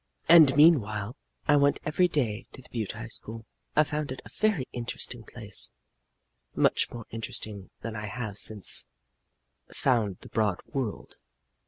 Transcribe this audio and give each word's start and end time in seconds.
And 0.27 0.55
meanwhile 0.57 1.15
I 1.47 1.55
went 1.57 1.79
every 1.85 2.07
day 2.07 2.47
to 2.53 2.63
the 2.63 2.69
Butte 2.71 2.93
High 2.93 3.09
School. 3.09 3.45
I 3.75 3.83
found 3.83 4.11
it 4.11 4.19
a 4.25 4.29
very 4.29 4.67
interesting 4.73 5.23
place 5.23 5.69
much 6.55 6.89
more 6.91 7.05
interesting 7.11 7.69
than 7.81 7.95
I 7.95 8.07
have 8.07 8.39
since 8.39 8.83
found 9.71 10.17
the 10.21 10.29
broad 10.29 10.59
world. 10.65 11.17